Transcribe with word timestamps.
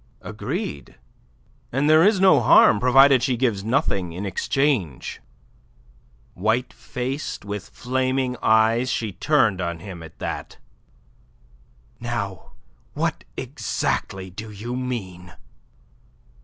"Agreed; 0.23 0.95
and 1.71 1.87
there 1.87 2.03
is 2.03 2.19
no 2.19 2.39
harm, 2.41 2.79
provided 2.79 3.21
she 3.21 3.37
gives 3.37 3.63
nothing 3.63 4.13
in 4.13 4.25
exchange." 4.25 5.21
White 6.33 6.73
faced, 6.73 7.45
with 7.45 7.69
flaming 7.69 8.35
eyes 8.41 8.89
she 8.89 9.11
turned 9.11 9.61
on 9.61 9.77
him 9.77 10.01
at 10.01 10.17
that. 10.17 10.57
"Now, 11.99 12.53
what 12.95 13.25
exactly 13.37 14.31
do 14.31 14.49
you 14.49 14.75
mean?" 14.75 15.33